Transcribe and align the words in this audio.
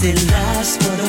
They 0.00 0.14
lasts 0.14 0.76
for 0.76 0.94
the 0.94 1.08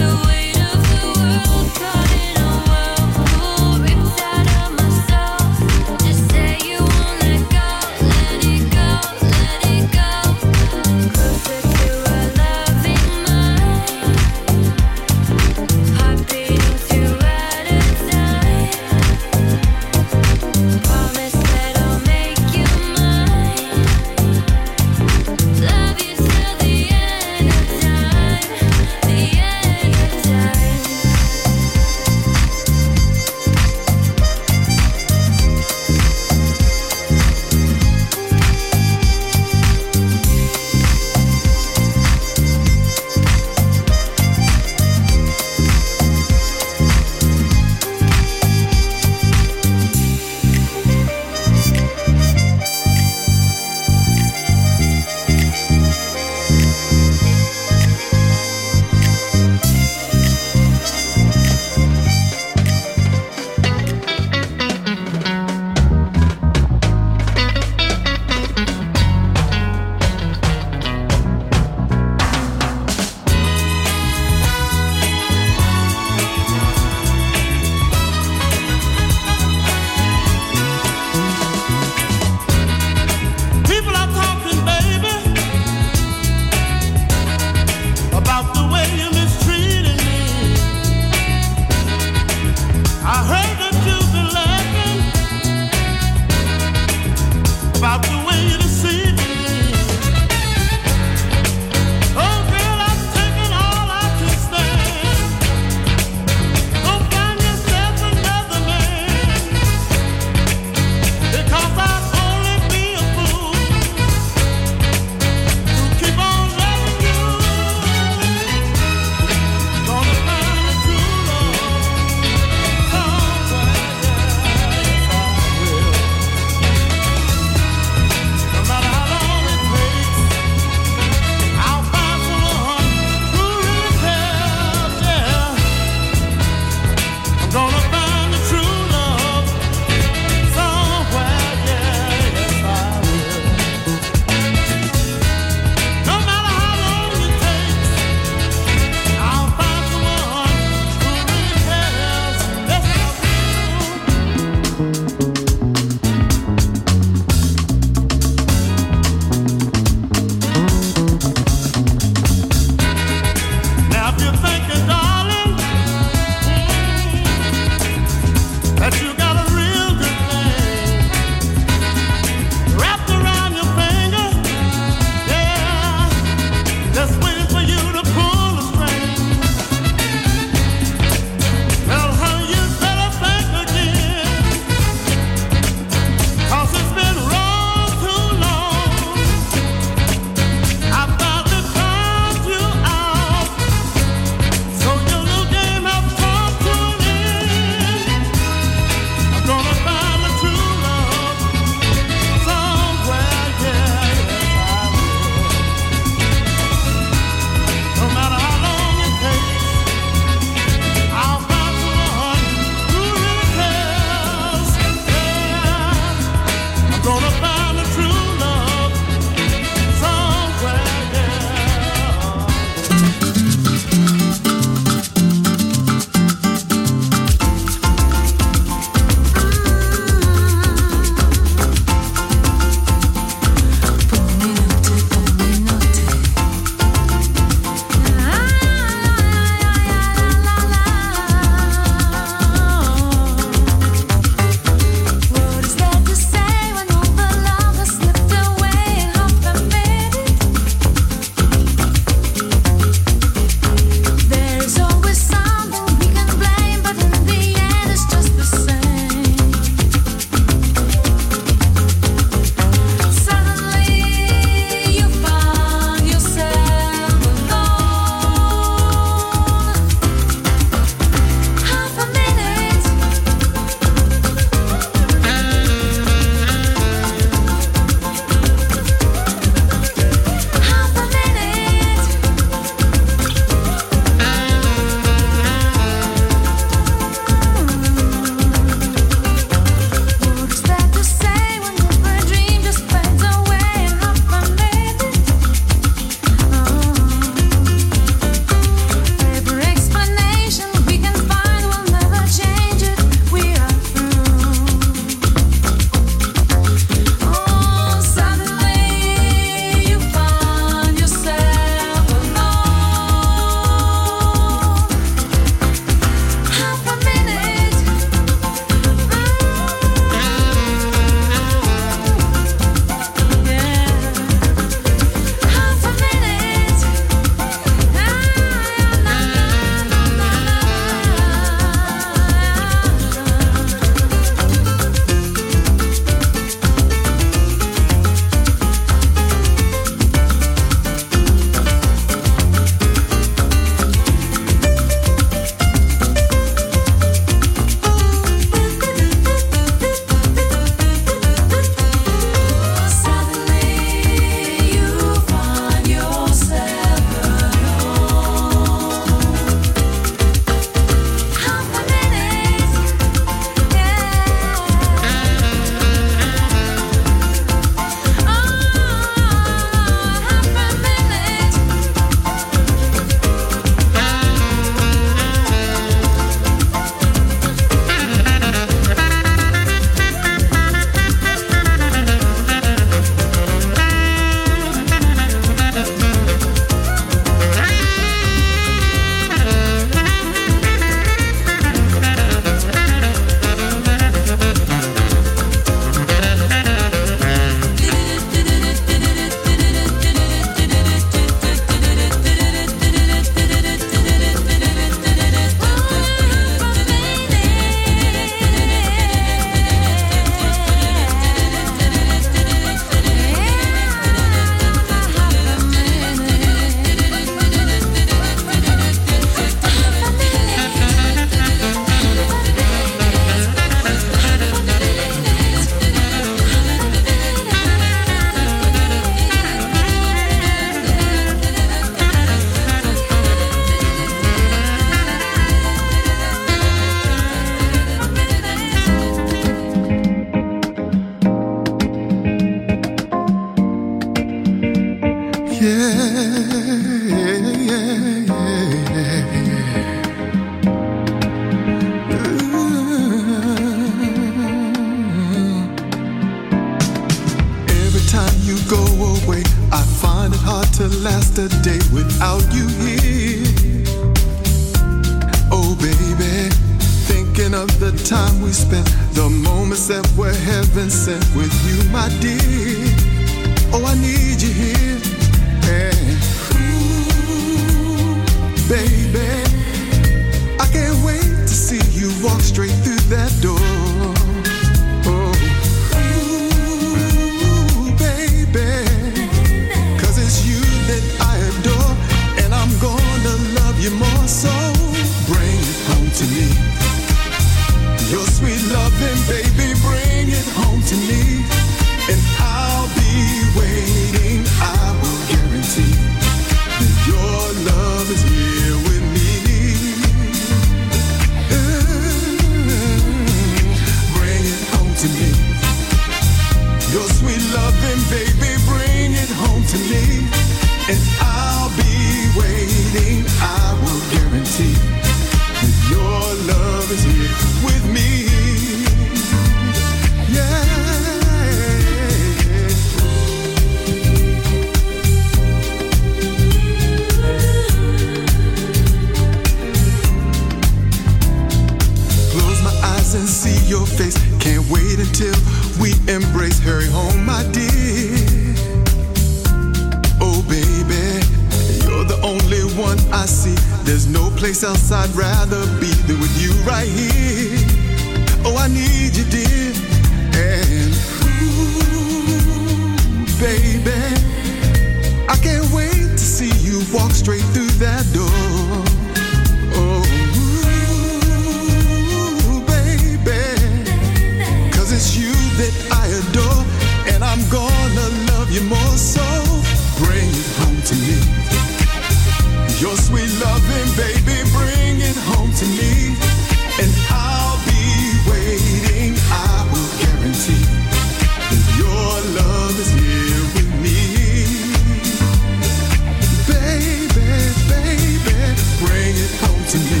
home 599.44 599.64
to 599.72 599.78
me. 599.78 600.00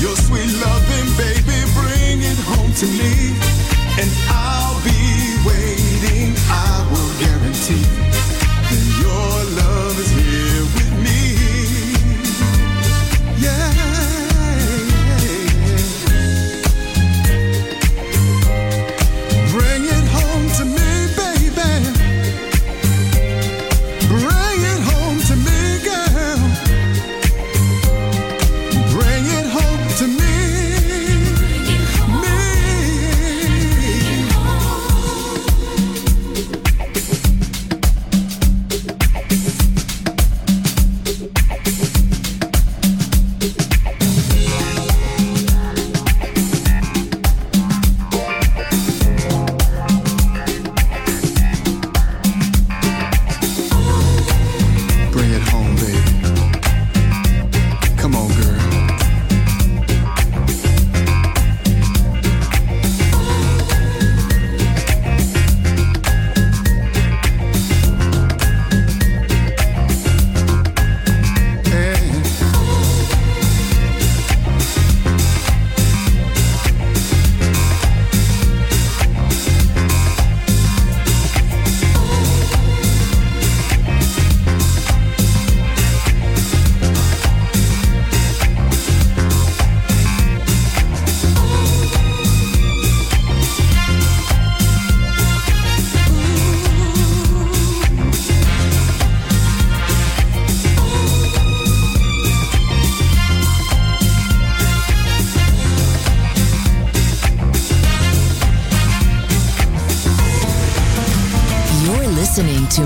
Your 0.00 0.16
sweet 0.16 0.52
loving, 0.64 1.08
baby, 1.16 1.58
bring 1.76 2.18
it 2.22 2.38
home 2.50 2.72
to 2.80 2.86
me. 2.86 3.12
And 4.00 4.10
I'll 4.28 4.80
be 4.84 4.95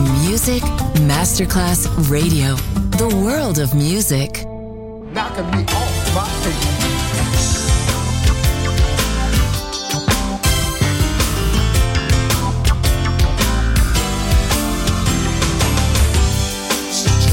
Music 0.00 0.62
Masterclass 1.06 1.86
Radio, 2.10 2.54
the 2.98 3.08
world 3.24 3.58
of 3.58 3.74
music. 3.74 4.44
Knocking 5.12 5.50
me 5.50 5.64
off 5.64 6.14
my 6.14 6.28
feet. 6.42 6.66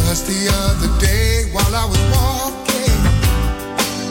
Just 0.08 0.28
the 0.28 0.50
other 0.66 1.00
day 1.00 1.50
while 1.54 1.76
I 1.76 1.86
was 1.86 2.02
walking. 2.12 3.00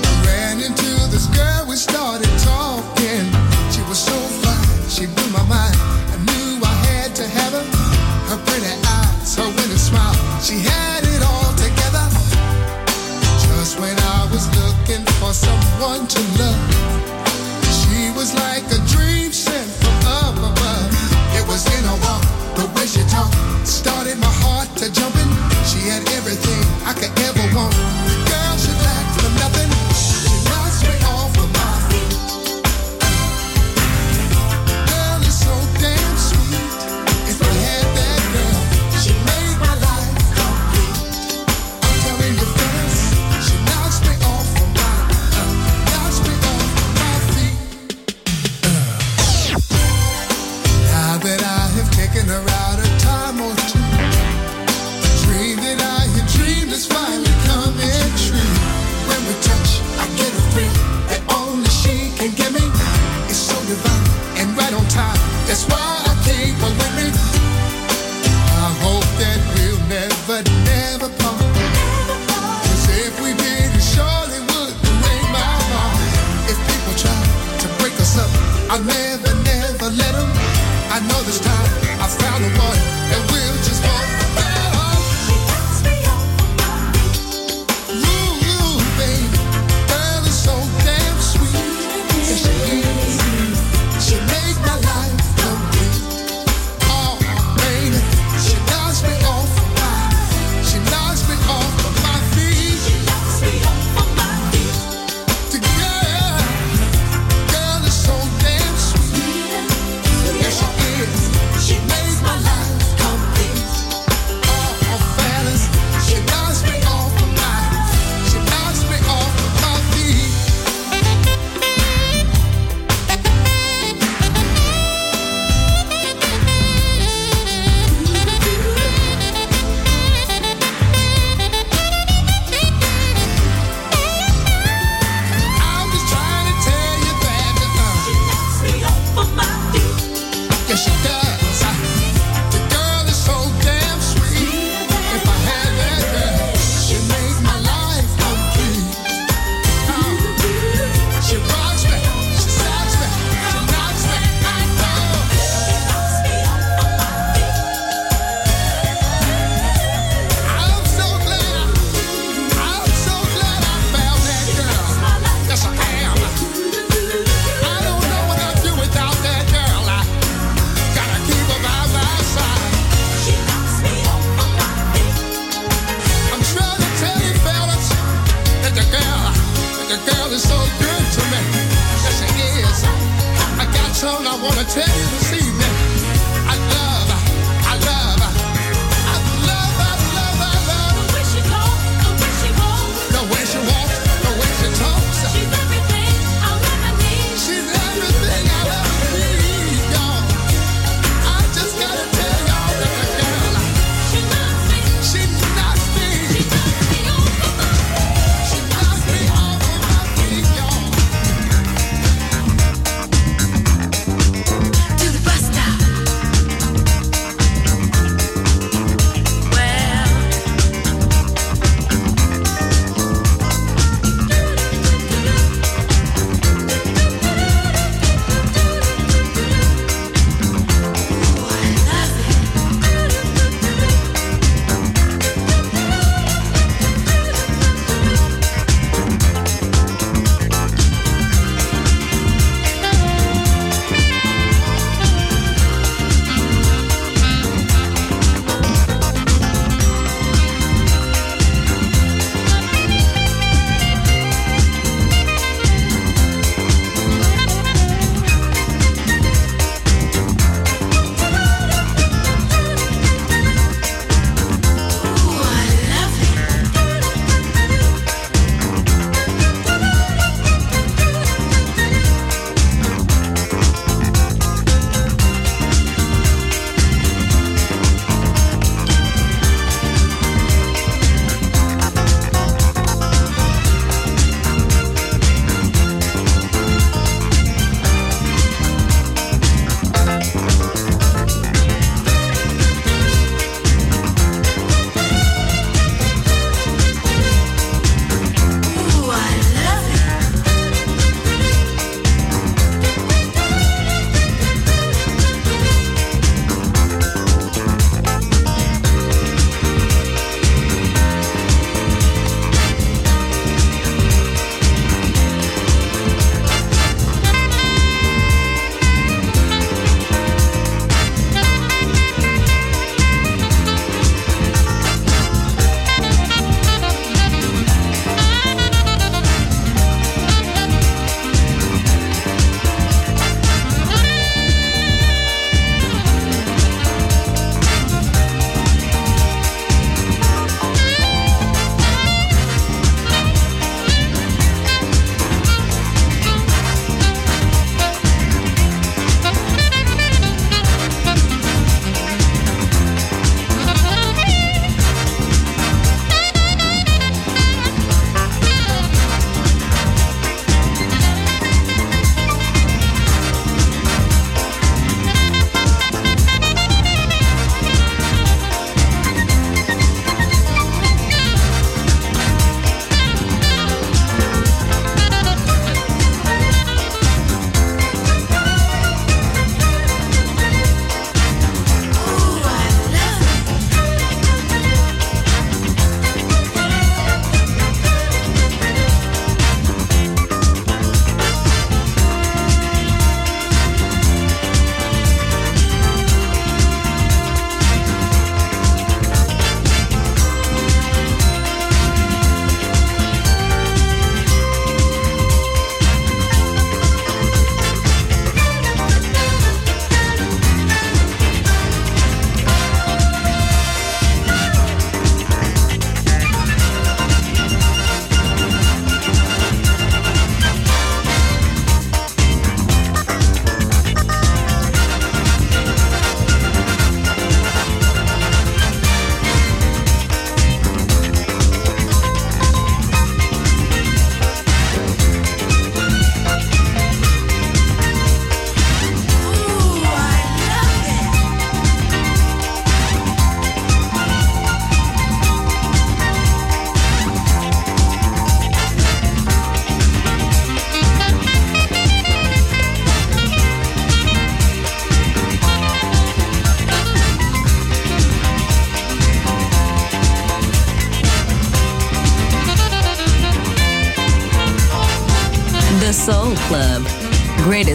I 0.04 0.24
ran 0.26 0.60
into 0.60 0.90
this 1.10 1.26
girl, 1.26 1.66
we 1.68 1.76
started 1.76 2.30
talking. 2.40 3.24
She 3.70 3.82
was 3.88 3.98
so 3.98 4.16
fine, 4.42 4.88
she 4.88 5.06
blew 5.06 5.30
my 5.30 5.42
mind. 5.44 5.65
one 15.80 16.06
to 16.06 16.20
love. 16.38 16.60
She 17.70 18.10
was 18.16 18.34
like. 18.34 18.55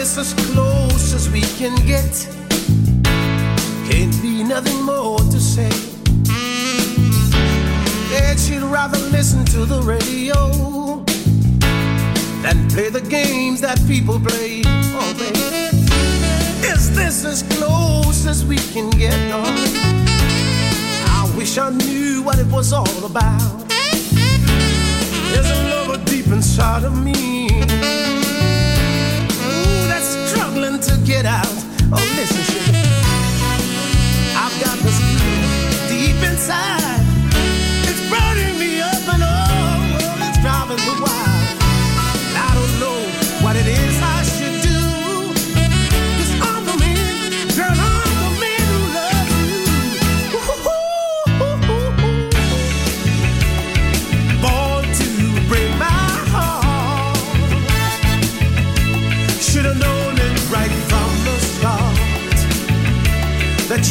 This 0.00 0.16
as 0.16 0.32
close 0.52 1.12
as 1.12 1.28
we 1.28 1.42
can 1.60 1.74
get. 1.86 2.14
Can't 3.86 4.16
be 4.22 4.42
nothing 4.42 4.82
more 4.82 5.18
to 5.18 5.38
say. 5.38 5.70
And 8.22 8.40
she'd 8.40 8.62
rather 8.62 8.96
listen 9.10 9.44
to 9.56 9.66
the 9.66 9.82
radio 9.82 11.04
than 12.40 12.66
play 12.70 12.88
the 12.88 13.02
games 13.10 13.60
that 13.60 13.78
people 13.86 14.18
play. 14.18 14.62
Oh, 14.64 15.12
baby. 15.18 15.76
Is 16.72 16.96
this 16.96 17.26
as 17.26 17.42
close 17.58 18.26
as 18.26 18.42
we 18.42 18.56
can 18.72 18.88
get, 18.88 19.18
darling? 19.28 19.74
I 21.18 21.30
wish 21.36 21.58
I 21.58 21.68
knew 21.68 22.22
what 22.22 22.38
it 22.38 22.46
was 22.46 22.72
all 22.72 23.04
about. 23.04 23.68
There's 25.30 25.50
a 25.50 25.60
lover 25.68 26.02
deep 26.06 26.28
inside 26.28 26.84
of 26.84 26.96
me. 27.04 27.39
To 30.82 30.96
get 31.04 31.26
out. 31.26 31.46
Oh, 31.92 32.12
listen, 32.16 32.42
sugar. 32.42 32.78
I've 34.34 34.64
got 34.64 34.78
this 34.78 34.98
deep 35.88 36.16
inside. 36.22 36.99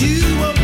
You 0.01 0.58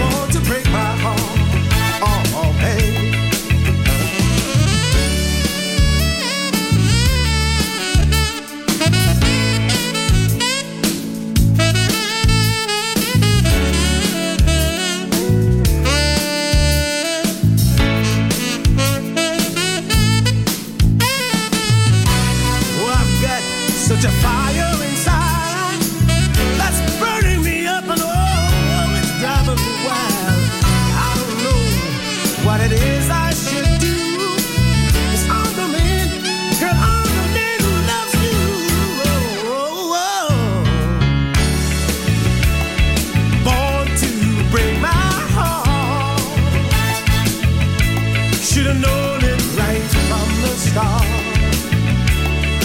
Should've 48.56 48.80
known 48.80 49.20
it 49.22 49.41
right 49.58 49.84
from 50.08 50.28
the 50.41 50.56
start 50.56 51.03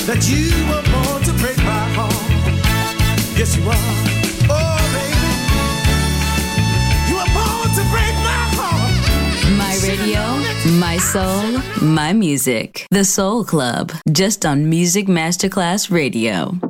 that 0.07 0.23
you 0.31 0.47
were 0.71 0.85
born 0.87 1.21
to 1.25 1.33
break 1.43 1.57
my 1.67 1.87
heart. 1.99 2.15
Yes, 3.37 3.57
you 3.57 3.65
are. 3.65 3.75
Oh, 4.55 4.79
baby, 4.95 5.35
you 7.11 7.17
were 7.19 7.33
born 7.35 7.75
to 7.75 7.83
break 7.91 8.15
my 8.23 8.45
heart. 8.55 8.95
My 9.59 9.75
radio, 9.83 10.23
my 10.79 10.97
soul, 10.99 11.59
my 11.85 12.13
music. 12.13 12.87
The 12.93 13.05
Soul 13.05 13.45
Club, 13.45 13.91
just 14.13 14.47
on 14.47 14.71
Music 14.71 15.09
Masterclass 15.09 15.91
Radio. 15.91 16.70